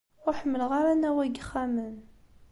Ur 0.25 0.33
ḥemmleɣ 0.39 0.71
ara 0.79 0.89
anaw-a 0.95 1.23
n 1.25 1.29
yixxamen. 1.37 1.95